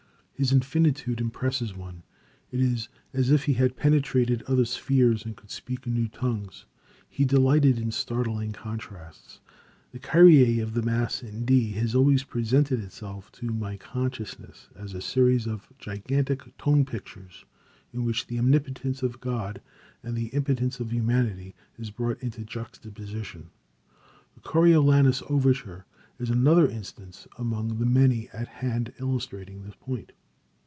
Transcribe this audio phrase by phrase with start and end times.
[0.33, 2.01] His infinitude impresses one.
[2.51, 6.65] It is as if he had penetrated other spheres and could speak in new tongues.
[7.07, 9.39] He delighted in startling contrasts.
[9.91, 14.95] The Kyrie of the Mass in D has always presented itself to my consciousness as
[14.95, 17.45] a series of gigantic tone pictures,
[17.93, 19.61] in which the omnipotence of God,
[20.01, 23.51] and the impotence of humanity is brought into juxtaposition.
[24.33, 25.85] The Coriolanus overture
[26.17, 30.13] is another instance among the many at hand illustrating this point.